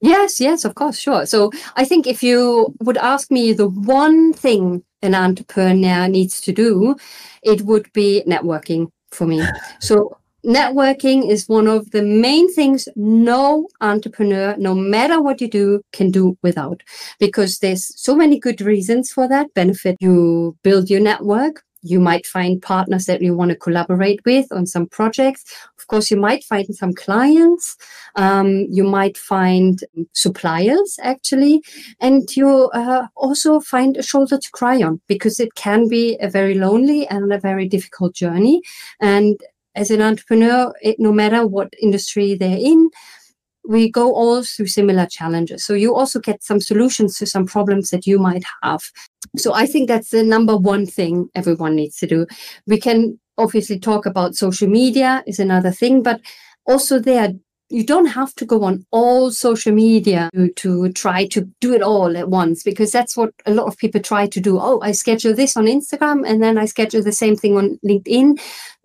Yes, 0.00 0.40
yes, 0.40 0.64
of 0.64 0.74
course, 0.74 0.98
sure. 0.98 1.26
So 1.26 1.52
I 1.76 1.84
think 1.84 2.06
if 2.06 2.22
you 2.22 2.74
would 2.80 2.96
ask 2.96 3.30
me 3.30 3.52
the 3.52 3.68
one 3.68 4.32
thing 4.32 4.82
an 5.00 5.14
entrepreneur 5.14 6.08
needs 6.08 6.40
to 6.42 6.52
do, 6.52 6.96
it 7.42 7.62
would 7.62 7.92
be 7.92 8.22
networking 8.26 8.90
for 9.10 9.26
me. 9.26 9.42
So 9.80 10.16
networking 10.44 11.28
is 11.28 11.48
one 11.48 11.68
of 11.68 11.90
the 11.90 12.02
main 12.02 12.52
things 12.52 12.88
no 12.96 13.68
entrepreneur, 13.80 14.56
no 14.58 14.74
matter 14.74 15.20
what 15.20 15.40
you 15.40 15.48
do, 15.48 15.82
can 15.92 16.10
do 16.10 16.36
without. 16.42 16.82
Because 17.18 17.58
there's 17.58 17.92
so 18.00 18.14
many 18.16 18.38
good 18.38 18.60
reasons 18.60 19.12
for 19.12 19.28
that 19.28 19.52
benefit. 19.54 19.96
You 20.00 20.56
build 20.62 20.90
your 20.90 21.00
network. 21.00 21.62
You 21.84 21.98
might 21.98 22.26
find 22.26 22.62
partners 22.62 23.06
that 23.06 23.22
you 23.22 23.34
want 23.34 23.50
to 23.50 23.56
collaborate 23.56 24.20
with 24.24 24.46
on 24.52 24.66
some 24.66 24.86
projects. 24.86 25.44
Of 25.78 25.88
course, 25.88 26.12
you 26.12 26.16
might 26.16 26.44
find 26.44 26.64
some 26.76 26.92
clients. 26.92 27.76
Um, 28.14 28.68
you 28.70 28.84
might 28.84 29.18
find 29.18 29.80
suppliers, 30.12 30.96
actually. 31.02 31.60
And 32.00 32.34
you 32.36 32.70
uh, 32.72 33.08
also 33.16 33.58
find 33.58 33.96
a 33.96 34.02
shoulder 34.02 34.38
to 34.38 34.50
cry 34.52 34.80
on 34.80 35.00
because 35.08 35.40
it 35.40 35.56
can 35.56 35.88
be 35.88 36.16
a 36.20 36.30
very 36.30 36.54
lonely 36.54 37.08
and 37.08 37.32
a 37.32 37.40
very 37.40 37.66
difficult 37.66 38.14
journey. 38.14 38.62
And 39.00 39.40
as 39.74 39.90
an 39.90 40.02
entrepreneur, 40.02 40.72
it, 40.82 40.96
no 40.98 41.12
matter 41.12 41.46
what 41.46 41.72
industry 41.80 42.34
they're 42.34 42.58
in, 42.58 42.90
we 43.64 43.90
go 43.90 44.12
all 44.12 44.42
through 44.42 44.66
similar 44.66 45.06
challenges. 45.06 45.64
So 45.64 45.74
you 45.74 45.94
also 45.94 46.18
get 46.18 46.42
some 46.42 46.60
solutions 46.60 47.16
to 47.18 47.26
some 47.26 47.46
problems 47.46 47.90
that 47.90 48.06
you 48.06 48.18
might 48.18 48.44
have. 48.62 48.82
So 49.36 49.54
I 49.54 49.66
think 49.66 49.88
that's 49.88 50.10
the 50.10 50.22
number 50.22 50.56
one 50.56 50.84
thing 50.86 51.30
everyone 51.34 51.76
needs 51.76 51.96
to 51.98 52.06
do. 52.06 52.26
We 52.66 52.78
can 52.80 53.18
obviously 53.38 53.78
talk 53.78 54.04
about 54.04 54.34
social 54.34 54.68
media 54.68 55.22
is 55.26 55.38
another 55.38 55.70
thing, 55.70 56.02
but 56.02 56.20
also 56.66 56.98
there 56.98 57.32
you 57.70 57.86
don't 57.86 58.06
have 58.06 58.34
to 58.34 58.44
go 58.44 58.64
on 58.64 58.84
all 58.90 59.30
social 59.30 59.72
media 59.72 60.28
to, 60.34 60.52
to, 60.52 60.92
try 60.92 61.26
to 61.28 61.48
do 61.62 61.72
it 61.72 61.80
all 61.80 62.14
at 62.18 62.28
once 62.28 62.62
because 62.62 62.92
that's 62.92 63.16
what 63.16 63.32
a 63.46 63.54
lot 63.54 63.66
of 63.66 63.78
people 63.78 63.98
try 63.98 64.26
to 64.26 64.40
do. 64.40 64.58
Oh, 64.60 64.78
I 64.82 64.92
schedule 64.92 65.34
this 65.34 65.56
on 65.56 65.64
Instagram 65.64 66.28
and 66.28 66.42
then 66.42 66.58
I 66.58 66.66
schedule 66.66 67.02
the 67.02 67.12
same 67.12 67.34
thing 67.34 67.56
on 67.56 67.80
LinkedIn 67.82 68.38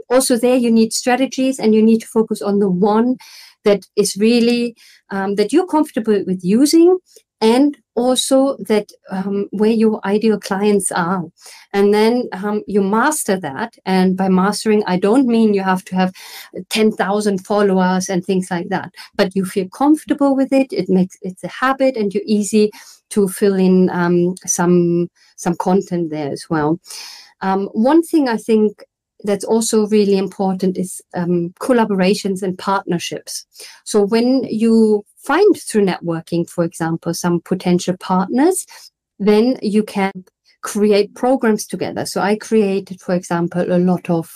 also 0.10 0.38
there 0.38 0.56
you 0.56 0.72
need 0.72 0.94
strategies 0.94 1.60
and 1.60 1.74
you 1.74 1.82
need 1.82 2.00
to 2.00 2.08
focus 2.08 2.42
on 2.42 2.60
the 2.60 2.70
one 2.70 3.18
that 3.64 3.86
is 3.96 4.16
really 4.18 4.76
um, 5.10 5.36
that 5.36 5.52
you're 5.52 5.68
comfortable 5.68 6.24
with 6.26 6.44
using 6.44 6.98
and 7.42 7.78
also 7.96 8.58
that 8.68 8.90
um, 9.12 9.48
where 9.52 9.72
your 9.72 10.00
ideal 10.06 10.40
clients 10.40 10.92
are. 10.92 11.24
And 11.74 11.94
then 11.94 12.28
um, 12.32 12.64
you 12.68 12.82
master 12.82 13.40
that. 13.40 13.76
And 13.86 14.18
by 14.18 14.30
mastering 14.30 14.84
i 14.88 14.98
don't 14.98 15.28
mean 15.28 15.54
you 15.54 15.62
have 15.62 15.84
to 15.86 15.96
have 15.96 16.14
10000 16.70 17.46
followers 17.46 18.10
and 18.10 18.26
things 18.26 18.50
like 18.50 18.70
that 18.70 18.94
but 19.16 19.36
you 19.36 19.46
feel 19.46 19.68
comfortable 19.70 20.36
with 20.36 20.52
it. 20.52 20.72
It 20.72 20.90
makes 20.90 21.18
it's 21.22 21.44
a 21.44 21.48
habit 21.48 21.98
and 21.98 22.14
you're 22.14 22.24
easy 22.26 22.72
to 23.10 23.28
fill 23.28 23.56
in 23.56 23.90
um, 23.90 24.36
some 24.46 25.10
some 25.36 25.56
content 25.56 26.10
there 26.10 26.32
as 26.32 26.46
well. 26.50 26.80
Um, 27.42 27.68
one 27.74 28.02
thing 28.02 28.28
i 28.28 28.38
think 28.38 28.84
that's 29.24 29.46
also 29.46 29.88
really 29.88 30.18
important 30.18 30.78
is 30.78 31.02
um, 31.16 31.54
collaborations 31.60 32.44
and 32.44 32.58
partnerships. 32.58 33.46
So 33.84 34.02
when 34.06 34.44
you 34.44 35.06
find 35.18 35.56
through 35.58 35.86
networking, 35.86 36.50
for 36.50 36.64
example, 36.64 37.14
some 37.14 37.42
potential 37.42 37.96
partners, 37.98 38.66
then 39.20 39.58
you 39.62 39.84
can 39.84 40.12
create 40.62 41.16
programs 41.16 41.66
together. 41.66 42.06
So 42.06 42.22
I 42.22 42.36
created, 42.36 43.02
for 43.02 43.16
example, 43.16 43.72
a 43.72 43.80
lot 43.80 44.10
of 44.10 44.32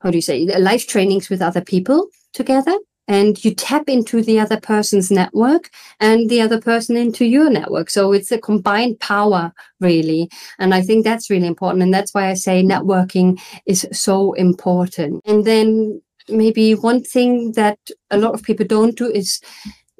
how 0.00 0.10
do 0.10 0.18
you 0.18 0.22
say 0.22 0.46
life 0.58 0.86
trainings 0.86 1.30
with 1.30 1.42
other 1.42 1.62
people 1.62 2.08
together 2.32 2.76
and 3.08 3.42
you 3.44 3.54
tap 3.54 3.88
into 3.88 4.22
the 4.22 4.38
other 4.38 4.60
person's 4.60 5.10
network 5.10 5.70
and 6.00 6.28
the 6.28 6.40
other 6.40 6.60
person 6.60 6.96
into 6.96 7.24
your 7.24 7.50
network. 7.50 7.90
So 7.90 8.12
it's 8.12 8.32
a 8.32 8.38
combined 8.38 8.98
power, 9.00 9.52
really. 9.80 10.28
And 10.58 10.74
I 10.74 10.82
think 10.82 11.04
that's 11.04 11.30
really 11.30 11.46
important. 11.46 11.82
And 11.82 11.94
that's 11.94 12.12
why 12.12 12.28
I 12.28 12.34
say 12.34 12.62
networking 12.62 13.40
is 13.64 13.86
so 13.92 14.32
important. 14.34 15.20
And 15.24 15.44
then 15.44 16.02
maybe 16.28 16.74
one 16.74 17.02
thing 17.02 17.52
that 17.52 17.78
a 18.10 18.18
lot 18.18 18.34
of 18.34 18.42
people 18.42 18.66
don't 18.66 18.96
do 18.96 19.10
is 19.10 19.40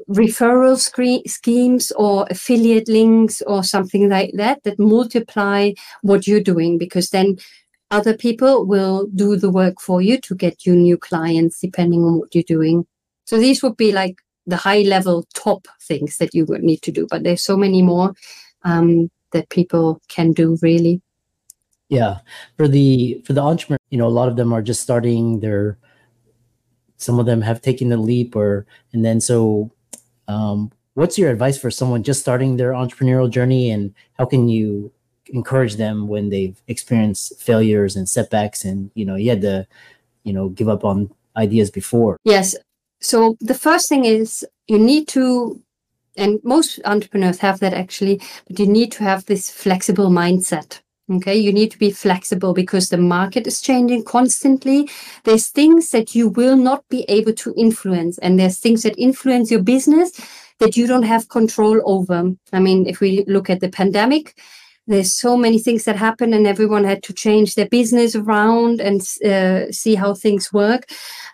referral 0.08 0.78
schemes 1.28 1.92
or 1.92 2.26
affiliate 2.30 2.88
links 2.88 3.42
or 3.46 3.64
something 3.64 4.08
like 4.08 4.30
that 4.34 4.62
that 4.62 4.78
multiply 4.78 5.72
what 6.02 6.26
you're 6.26 6.40
doing 6.40 6.78
because 6.78 7.10
then 7.10 7.36
other 7.90 8.16
people 8.16 8.66
will 8.66 9.06
do 9.14 9.36
the 9.36 9.50
work 9.50 9.80
for 9.80 10.00
you 10.02 10.20
to 10.20 10.34
get 10.34 10.66
you 10.66 10.76
new 10.76 10.96
clients 10.96 11.60
depending 11.60 12.04
on 12.04 12.18
what 12.18 12.34
you're 12.34 12.44
doing 12.46 12.86
so 13.26 13.38
these 13.38 13.62
would 13.62 13.76
be 13.76 13.92
like 13.92 14.22
the 14.46 14.56
high 14.56 14.82
level 14.82 15.26
top 15.34 15.66
things 15.82 16.16
that 16.18 16.32
you 16.32 16.46
would 16.46 16.62
need 16.62 16.80
to 16.82 16.92
do, 16.92 17.06
but 17.10 17.24
there's 17.24 17.42
so 17.42 17.56
many 17.56 17.82
more 17.82 18.14
um, 18.62 19.10
that 19.32 19.48
people 19.50 20.00
can 20.08 20.32
do 20.32 20.56
really. 20.62 21.02
Yeah, 21.88 22.18
for 22.56 22.66
the 22.66 23.22
for 23.24 23.32
the 23.32 23.42
entrepreneur, 23.42 23.78
you 23.90 23.98
know, 23.98 24.06
a 24.06 24.16
lot 24.16 24.28
of 24.28 24.36
them 24.36 24.52
are 24.52 24.62
just 24.62 24.82
starting. 24.82 25.40
Their 25.40 25.78
some 26.96 27.20
of 27.20 27.26
them 27.26 27.42
have 27.42 27.60
taken 27.60 27.90
the 27.90 27.96
leap, 27.96 28.34
or 28.34 28.66
and 28.92 29.04
then 29.04 29.20
so. 29.20 29.70
Um, 30.28 30.72
what's 30.94 31.18
your 31.18 31.30
advice 31.30 31.56
for 31.58 31.70
someone 31.70 32.02
just 32.02 32.20
starting 32.20 32.56
their 32.56 32.72
entrepreneurial 32.72 33.30
journey, 33.30 33.70
and 33.70 33.94
how 34.18 34.24
can 34.24 34.48
you 34.48 34.90
encourage 35.28 35.76
them 35.76 36.08
when 36.08 36.30
they've 36.30 36.60
experienced 36.66 37.40
failures 37.40 37.94
and 37.94 38.08
setbacks, 38.08 38.64
and 38.64 38.90
you 38.94 39.04
know, 39.04 39.14
you 39.14 39.30
had 39.30 39.42
to, 39.42 39.66
you 40.24 40.32
know, 40.32 40.48
give 40.48 40.68
up 40.68 40.84
on 40.84 41.10
ideas 41.36 41.70
before? 41.70 42.18
Yes, 42.24 42.56
so 43.00 43.36
the 43.40 43.54
first 43.54 43.88
thing 43.88 44.04
is 44.04 44.44
you 44.66 44.78
need 44.78 45.08
to 45.08 45.60
and 46.16 46.40
most 46.42 46.80
entrepreneurs 46.84 47.38
have 47.38 47.60
that 47.60 47.74
actually 47.74 48.20
but 48.46 48.58
you 48.58 48.66
need 48.66 48.90
to 48.92 49.02
have 49.02 49.24
this 49.26 49.50
flexible 49.50 50.10
mindset 50.10 50.80
okay? 51.12 51.36
You 51.36 51.52
need 51.52 51.70
to 51.70 51.78
be 51.78 51.90
flexible 51.90 52.52
because 52.52 52.88
the 52.88 52.98
market 52.98 53.46
is 53.46 53.60
changing 53.60 54.04
constantly. 54.04 54.88
There's 55.24 55.48
things 55.48 55.90
that 55.90 56.14
you 56.14 56.28
will 56.28 56.56
not 56.56 56.84
be 56.88 57.04
able 57.08 57.32
to 57.34 57.54
influence 57.56 58.18
and 58.18 58.38
there's 58.38 58.58
things 58.58 58.82
that 58.82 58.98
influence 58.98 59.50
your 59.50 59.62
business 59.62 60.12
that 60.58 60.76
you 60.76 60.86
don't 60.86 61.02
have 61.02 61.28
control 61.28 61.80
over. 61.84 62.32
I 62.52 62.60
mean 62.60 62.86
if 62.86 63.00
we 63.00 63.24
look 63.26 63.50
at 63.50 63.60
the 63.60 63.68
pandemic 63.68 64.38
there's 64.86 65.14
so 65.14 65.36
many 65.36 65.58
things 65.58 65.84
that 65.84 65.96
happen 65.96 66.32
and 66.32 66.46
everyone 66.46 66.84
had 66.84 67.02
to 67.04 67.12
change 67.12 67.54
their 67.54 67.68
business 67.68 68.14
around 68.14 68.80
and 68.80 69.00
uh, 69.24 69.70
see 69.72 69.94
how 69.94 70.14
things 70.14 70.52
work. 70.52 70.84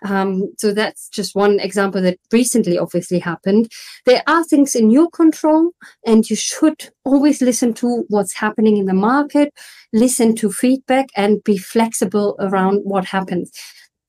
Um, 0.03 0.53
so 0.57 0.73
that's 0.73 1.09
just 1.09 1.35
one 1.35 1.59
example 1.59 2.01
that 2.01 2.17
recently 2.31 2.77
obviously 2.77 3.19
happened. 3.19 3.71
There 4.05 4.23
are 4.27 4.43
things 4.43 4.75
in 4.75 4.91
your 4.91 5.09
control 5.09 5.71
and 6.05 6.29
you 6.29 6.35
should 6.35 6.89
always 7.05 7.41
listen 7.41 7.73
to 7.75 8.05
what's 8.09 8.33
happening 8.33 8.77
in 8.77 8.85
the 8.85 8.93
market 8.93 9.53
listen 9.93 10.35
to 10.35 10.51
feedback 10.51 11.05
and 11.15 11.43
be 11.43 11.55
flexible 11.55 12.35
around 12.39 12.81
what 12.83 13.05
happens. 13.05 13.51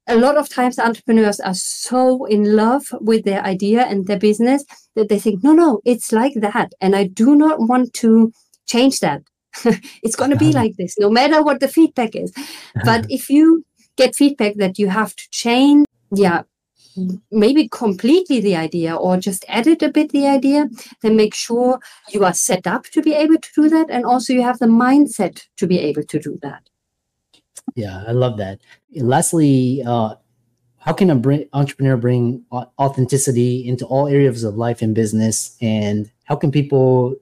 A 0.07 0.17
lot 0.17 0.37
of 0.37 0.49
times 0.49 0.79
entrepreneurs 0.79 1.41
are 1.41 1.55
so 1.55 2.25
in 2.25 2.57
love 2.57 2.87
with 3.01 3.25
their 3.25 3.43
idea 3.43 3.83
and 3.83 4.07
their 4.07 4.19
business 4.19 4.65
that 4.97 5.09
they 5.09 5.19
think 5.19 5.43
no 5.43 5.53
no 5.53 5.81
it's 5.85 6.13
like 6.13 6.35
that 6.35 6.73
and 6.81 6.95
i 6.95 7.05
do 7.05 7.35
not 7.35 7.59
want 7.59 7.93
to 7.95 8.33
change 8.67 9.01
that 9.01 9.23
it's 10.03 10.17
going 10.17 10.31
to 10.31 10.37
be 10.37 10.53
like 10.53 10.77
this 10.77 10.97
no 10.99 11.11
matter 11.11 11.43
what 11.43 11.61
the 11.61 11.69
feedback 11.69 12.15
is. 12.15 12.33
But 12.85 13.07
if 13.11 13.31
you 13.31 13.65
get 13.97 14.15
feedback 14.15 14.55
that 14.57 14.79
you 14.79 14.89
have 14.89 15.15
to 15.15 15.25
change 15.31 15.87
yeah 16.13 16.43
maybe 17.31 17.69
completely 17.69 18.41
the 18.41 18.55
idea 18.55 18.95
or 18.95 19.17
just 19.17 19.45
edit 19.49 19.83
a 19.83 19.89
bit 19.89 20.13
the 20.13 20.27
idea 20.27 20.69
then 21.03 21.17
make 21.17 21.35
sure 21.35 21.81
you 22.11 22.25
are 22.25 22.33
set 22.33 22.67
up 22.67 22.85
to 22.85 23.03
be 23.03 23.13
able 23.13 23.37
to 23.37 23.49
do 23.55 23.69
that 23.69 23.91
and 23.91 24.05
also 24.05 24.33
you 24.33 24.43
have 24.43 24.59
the 24.61 24.67
mindset 24.67 25.47
to 25.57 25.67
be 25.67 25.79
able 25.79 26.05
to 26.05 26.19
do 26.19 26.39
that. 26.43 26.69
Yeah 27.75 28.05
i 28.07 28.13
love 28.13 28.37
that. 28.39 28.61
Lastly 28.95 29.83
uh 29.85 30.15
how 30.85 30.93
can 30.93 31.09
a 31.09 31.47
entrepreneur 31.55 31.97
bring 31.97 32.45
authenticity 32.53 33.67
into 33.67 33.87
all 33.87 34.07
areas 34.07 34.45
of 34.45 34.57
life 34.57 34.83
and 34.83 34.95
business? 34.95 35.57
And 35.63 36.11
how 36.25 36.37
can 36.37 36.53
people 36.53 37.17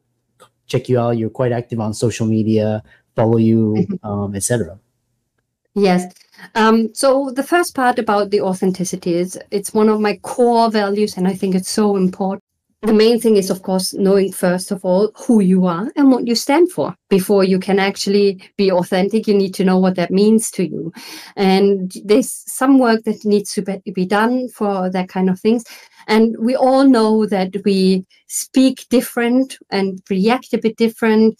check 0.72 0.88
you 0.88 0.98
out. 0.98 1.18
You're 1.18 1.36
quite 1.40 1.52
active 1.52 1.80
on 1.80 1.94
social 1.94 2.26
media, 2.26 2.82
follow 3.14 3.38
you, 3.38 3.60
mm-hmm. 3.78 4.06
um, 4.08 4.34
etc. 4.34 4.78
Yes. 5.74 6.12
Um, 6.54 6.94
so 6.94 7.30
the 7.30 7.42
first 7.42 7.74
part 7.74 7.98
about 7.98 8.30
the 8.30 8.40
authenticity 8.40 9.14
is 9.14 9.38
it's 9.50 9.72
one 9.72 9.88
of 9.88 10.00
my 10.00 10.16
core 10.16 10.70
values, 10.70 11.16
and 11.16 11.28
I 11.28 11.34
think 11.34 11.54
it's 11.54 11.70
so 11.70 11.96
important. 11.96 12.42
The 12.82 12.92
main 12.92 13.20
thing 13.20 13.36
is, 13.36 13.48
of 13.48 13.62
course, 13.62 13.94
knowing 13.94 14.32
first 14.32 14.72
of 14.72 14.84
all 14.84 15.12
who 15.14 15.38
you 15.38 15.66
are 15.66 15.92
and 15.94 16.10
what 16.10 16.26
you 16.26 16.34
stand 16.34 16.72
for. 16.72 16.96
Before 17.08 17.44
you 17.44 17.60
can 17.60 17.78
actually 17.78 18.42
be 18.56 18.72
authentic, 18.72 19.28
you 19.28 19.34
need 19.34 19.54
to 19.54 19.64
know 19.64 19.78
what 19.78 19.94
that 19.94 20.10
means 20.10 20.50
to 20.52 20.68
you. 20.68 20.92
And 21.36 21.92
there's 22.04 22.42
some 22.48 22.80
work 22.80 23.04
that 23.04 23.24
needs 23.24 23.54
to 23.54 23.62
be 23.62 24.04
done 24.04 24.48
for 24.48 24.90
that 24.90 25.08
kind 25.08 25.30
of 25.30 25.38
things. 25.38 25.64
And 26.08 26.34
we 26.40 26.56
all 26.56 26.82
know 26.82 27.24
that 27.26 27.54
we 27.64 28.04
speak 28.26 28.86
different 28.90 29.58
and 29.70 30.02
react 30.10 30.52
a 30.52 30.58
bit 30.58 30.76
different 30.76 31.38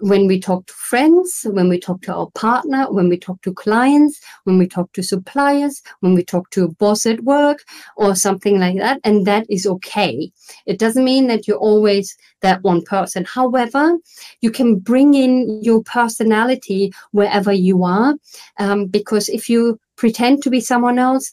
when 0.00 0.26
we 0.26 0.38
talk 0.38 0.66
to 0.66 0.74
friends, 0.74 1.46
when 1.50 1.68
we 1.68 1.80
talk 1.80 2.02
to 2.02 2.14
our 2.14 2.30
partner, 2.32 2.90
when 2.90 3.08
we 3.08 3.16
talk 3.16 3.40
to 3.42 3.52
clients, 3.52 4.20
when 4.44 4.58
we 4.58 4.66
talk 4.66 4.92
to 4.92 5.02
suppliers, 5.02 5.82
when 6.00 6.14
we 6.14 6.22
talk 6.22 6.50
to 6.50 6.64
a 6.64 6.68
boss 6.68 7.06
at 7.06 7.20
work 7.24 7.64
or 7.96 8.14
something 8.14 8.60
like 8.60 8.76
that. 8.76 9.00
And 9.04 9.26
that 9.26 9.46
is 9.48 9.66
okay. 9.66 10.30
It 10.66 10.78
doesn't 10.78 11.04
mean 11.04 11.28
that 11.28 11.48
you're 11.48 11.56
always 11.56 12.16
that 12.42 12.62
one 12.62 12.82
person. 12.82 13.24
However, 13.24 13.96
you 14.40 14.50
can 14.50 14.78
bring 14.78 15.14
in 15.14 15.62
your 15.62 15.82
personality 15.82 16.92
wherever 17.12 17.52
you 17.52 17.84
are. 17.84 18.14
Um, 18.58 18.86
because 18.86 19.28
if 19.28 19.48
you 19.48 19.80
pretend 19.96 20.42
to 20.42 20.50
be 20.50 20.60
someone 20.60 20.98
else, 20.98 21.32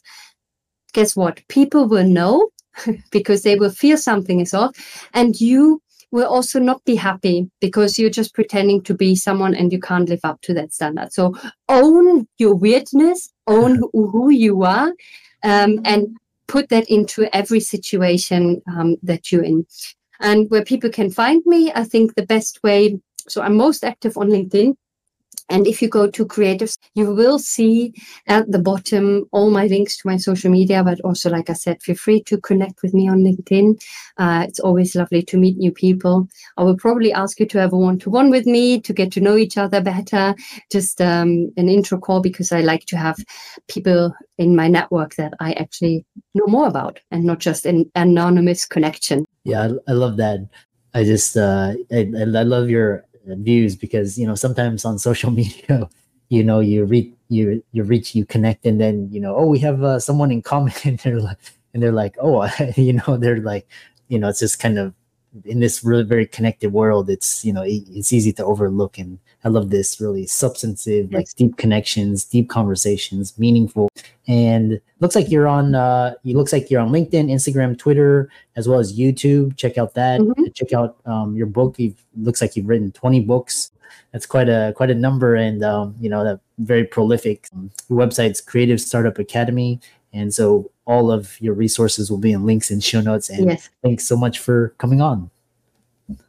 guess 0.94 1.14
what? 1.14 1.46
People 1.48 1.86
will 1.86 2.06
know 2.06 2.48
because 3.10 3.42
they 3.42 3.56
will 3.56 3.70
feel 3.70 3.98
something 3.98 4.40
is 4.40 4.54
off. 4.54 4.74
And 5.12 5.38
you 5.38 5.82
will 6.10 6.26
also 6.26 6.58
not 6.58 6.84
be 6.84 6.94
happy 6.94 7.50
because 7.60 7.98
you're 7.98 8.10
just 8.10 8.34
pretending 8.34 8.82
to 8.82 8.94
be 8.94 9.14
someone 9.14 9.54
and 9.54 9.72
you 9.72 9.80
can't 9.80 10.08
live 10.08 10.24
up 10.24 10.40
to 10.42 10.54
that 10.54 10.72
standard. 10.72 11.12
So 11.12 11.34
own 11.68 12.26
your 12.38 12.54
weirdness, 12.54 13.32
own 13.46 13.80
who 13.92 14.30
you 14.30 14.62
are, 14.62 14.92
um, 15.42 15.80
and 15.84 16.16
put 16.46 16.68
that 16.68 16.88
into 16.88 17.34
every 17.34 17.60
situation 17.60 18.62
um, 18.68 18.96
that 19.02 19.32
you're 19.32 19.44
in. 19.44 19.66
And 20.20 20.50
where 20.50 20.64
people 20.64 20.90
can 20.90 21.10
find 21.10 21.42
me, 21.46 21.72
I 21.74 21.84
think 21.84 22.14
the 22.14 22.26
best 22.26 22.62
way. 22.62 22.98
So 23.28 23.42
I'm 23.42 23.56
most 23.56 23.84
active 23.84 24.16
on 24.16 24.28
LinkedIn. 24.28 24.76
And 25.50 25.66
if 25.66 25.82
you 25.82 25.88
go 25.88 26.08
to 26.10 26.24
creatives, 26.24 26.78
you 26.94 27.14
will 27.14 27.38
see 27.38 27.92
at 28.26 28.50
the 28.50 28.58
bottom 28.58 29.24
all 29.30 29.50
my 29.50 29.66
links 29.66 29.96
to 29.98 30.08
my 30.08 30.16
social 30.16 30.50
media. 30.50 30.82
But 30.82 31.00
also, 31.02 31.30
like 31.30 31.50
I 31.50 31.52
said, 31.52 31.82
feel 31.82 31.96
free 31.96 32.22
to 32.24 32.40
connect 32.40 32.82
with 32.82 32.94
me 32.94 33.08
on 33.08 33.18
LinkedIn. 33.18 33.82
Uh, 34.16 34.44
it's 34.48 34.58
always 34.58 34.94
lovely 34.94 35.22
to 35.22 35.36
meet 35.36 35.58
new 35.58 35.72
people. 35.72 36.28
I 36.56 36.62
will 36.62 36.76
probably 36.76 37.12
ask 37.12 37.38
you 37.38 37.46
to 37.46 37.58
have 37.58 37.72
a 37.72 37.78
one 37.78 37.98
to 38.00 38.10
one 38.10 38.30
with 38.30 38.46
me 38.46 38.80
to 38.80 38.92
get 38.92 39.12
to 39.12 39.20
know 39.20 39.36
each 39.36 39.58
other 39.58 39.80
better. 39.80 40.34
Just 40.72 41.00
um, 41.00 41.52
an 41.56 41.68
intro 41.68 41.98
call 41.98 42.20
because 42.20 42.50
I 42.50 42.62
like 42.62 42.86
to 42.86 42.96
have 42.96 43.16
people 43.68 44.14
in 44.38 44.56
my 44.56 44.68
network 44.68 45.14
that 45.16 45.34
I 45.40 45.52
actually 45.52 46.06
know 46.34 46.46
more 46.46 46.66
about 46.66 47.00
and 47.10 47.24
not 47.24 47.38
just 47.38 47.66
an 47.66 47.90
anonymous 47.94 48.66
connection. 48.66 49.24
Yeah, 49.44 49.68
I, 49.86 49.90
I 49.90 49.94
love 49.94 50.16
that. 50.16 50.40
I 50.94 51.04
just, 51.04 51.36
uh, 51.36 51.74
I, 51.92 51.98
I 51.98 52.24
love 52.24 52.70
your 52.70 53.04
views 53.26 53.76
because 53.76 54.18
you 54.18 54.26
know 54.26 54.34
sometimes 54.34 54.84
on 54.84 54.98
social 54.98 55.30
media 55.40 55.88
you 56.28 56.42
know 56.42 56.60
you 56.60 56.84
reach 56.84 57.12
you 57.28 57.62
you 57.72 57.82
reach 57.82 58.14
you 58.14 58.24
connect 58.24 58.64
and 58.66 58.80
then 58.80 59.08
you 59.10 59.20
know 59.20 59.36
oh 59.36 59.46
we 59.46 59.58
have 59.58 59.82
uh, 59.82 59.98
someone 59.98 60.30
in 60.30 60.42
common. 60.42 60.72
And 60.84 60.98
they're 60.98 61.20
like 61.20 61.38
and 61.72 61.82
they're 61.82 61.92
like 61.92 62.16
oh 62.20 62.48
you 62.76 62.94
know 62.94 63.16
they're 63.16 63.40
like 63.40 63.66
you 64.08 64.18
know 64.18 64.28
it's 64.28 64.40
just 64.40 64.60
kind 64.60 64.78
of 64.78 64.94
in 65.44 65.60
this 65.60 65.82
really 65.84 66.04
very 66.04 66.26
connected 66.26 66.72
world 66.72 67.10
it's 67.10 67.44
you 67.44 67.52
know 67.52 67.62
it, 67.62 67.82
it's 67.90 68.12
easy 68.12 68.32
to 68.32 68.44
overlook 68.44 68.98
and 68.98 69.18
i 69.44 69.48
love 69.48 69.70
this 69.70 70.00
really 70.00 70.26
substantive 70.26 71.12
like 71.12 71.26
deep 71.36 71.56
connections 71.56 72.24
deep 72.24 72.48
conversations 72.48 73.36
meaningful 73.38 73.88
and 74.28 74.80
looks 75.00 75.14
like 75.14 75.30
you're 75.30 75.48
on 75.48 75.74
uh 75.74 76.14
it 76.24 76.36
looks 76.36 76.52
like 76.52 76.70
you're 76.70 76.80
on 76.80 76.90
linkedin 76.90 77.30
instagram 77.30 77.76
twitter 77.76 78.30
as 78.56 78.68
well 78.68 78.78
as 78.78 78.96
youtube. 78.98 79.56
Check 79.56 79.78
out 79.78 79.94
that. 79.94 80.20
Mm-hmm. 80.20 80.44
check 80.54 80.72
out 80.72 80.96
um, 81.06 81.36
your 81.36 81.46
book. 81.46 81.78
You 81.78 81.94
looks 82.16 82.40
like 82.40 82.56
you've 82.56 82.68
written 82.68 82.92
20 82.92 83.20
books. 83.20 83.72
That's 84.12 84.26
quite 84.26 84.48
a 84.48 84.72
quite 84.76 84.90
a 84.90 84.94
number 84.94 85.34
and 85.34 85.62
um, 85.64 85.94
you 86.00 86.08
know 86.08 86.24
that 86.24 86.40
very 86.58 86.84
prolific 86.84 87.48
um, 87.54 87.70
website's 87.90 88.40
creative 88.40 88.80
startup 88.80 89.18
academy. 89.18 89.80
And 90.12 90.32
so 90.32 90.70
all 90.86 91.10
of 91.10 91.40
your 91.40 91.54
resources 91.54 92.10
will 92.10 92.18
be 92.18 92.32
in 92.32 92.44
links 92.44 92.70
and 92.70 92.82
show 92.82 93.00
notes. 93.00 93.30
And 93.30 93.50
yes. 93.50 93.70
thanks 93.82 94.06
so 94.06 94.16
much 94.16 94.38
for 94.38 94.74
coming 94.78 95.00
on. 95.00 95.30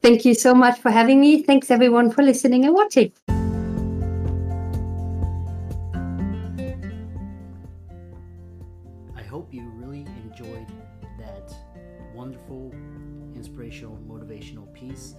Thank 0.02 0.24
you 0.24 0.34
so 0.34 0.56
much 0.56 0.80
for 0.80 0.90
having 0.90 1.20
me. 1.20 1.44
Thanks 1.44 1.70
everyone 1.70 2.10
for 2.10 2.24
listening 2.24 2.64
and 2.64 2.74
watching. 2.74 3.12
I 9.16 9.22
hope 9.28 9.54
you 9.54 9.70
really 9.76 10.06
enjoyed 10.24 10.68
that 11.20 11.54
wonderful, 12.14 12.74
inspirational, 13.36 14.00
motivational 14.08 14.74
piece. 14.74 15.16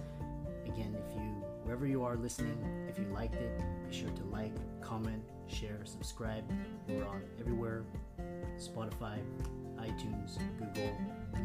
Again, 0.65 0.97
if 1.07 1.15
you, 1.15 1.21
wherever 1.63 1.85
you 1.85 2.03
are 2.03 2.15
listening, 2.15 2.57
if 2.89 2.97
you 2.97 3.05
liked 3.13 3.35
it, 3.35 3.61
be 3.87 3.95
sure 3.95 4.09
to 4.09 4.23
like, 4.25 4.55
comment, 4.81 5.21
share, 5.45 5.81
subscribe. 5.83 6.43
We're 6.87 7.05
on 7.05 7.21
everywhere 7.39 7.83
Spotify, 8.57 9.19
iTunes, 9.79 10.37
Google, 10.57 10.95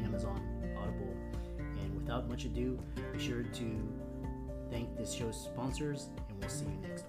Amazon, 0.05 0.41
Audible. 0.79 1.17
And 1.81 1.95
without 1.97 2.29
much 2.29 2.45
ado, 2.45 2.79
be 3.13 3.19
sure 3.19 3.43
to 3.43 3.93
thank 4.71 4.97
this 4.97 5.13
show's 5.13 5.37
sponsors, 5.41 6.09
and 6.29 6.39
we'll 6.41 6.49
see 6.49 6.65
you 6.65 6.89
next 6.89 7.05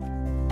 week. 0.00 0.43